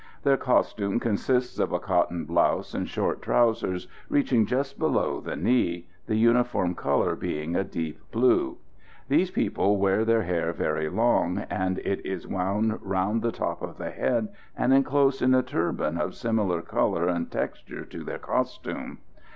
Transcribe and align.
Their 0.23 0.35
costume 0.35 0.99
consists 0.99 1.59
of 1.59 1.71
a 1.71 1.77
cotton 1.79 2.25
blouse 2.25 2.73
and 2.73 2.89
short 2.89 3.21
trousers 3.21 3.87
reaching 4.09 4.47
just 4.47 4.79
below 4.79 5.19
the 5.21 5.35
knee, 5.35 5.85
the 6.07 6.15
uniform 6.15 6.73
colour 6.73 7.15
being 7.15 7.55
a 7.55 7.63
deep 7.63 7.99
blue. 8.09 8.57
[Illustration: 9.07 9.09
TONQUINESE 9.09 9.09
NATIVE 9.09 9.27
TYPES.] 9.27 9.35
These 9.35 9.45
people 9.49 9.77
wear 9.77 10.03
their 10.05 10.23
hair 10.23 10.53
very 10.53 10.89
long, 10.89 11.37
and 11.51 11.77
it 11.77 12.03
is 12.03 12.27
wound 12.27 12.79
round 12.81 13.21
the 13.21 13.31
top 13.31 13.61
of 13.61 13.77
the 13.77 13.91
head 13.91 14.29
and 14.57 14.73
enclosed 14.73 15.21
in 15.21 15.35
a 15.35 15.43
turban 15.43 15.99
of 15.99 16.15
similar 16.15 16.63
colour 16.63 17.07
and 17.07 17.29
texture 17.29 17.85
to 17.85 18.03
their 18.03 18.17
costume. 18.17 18.97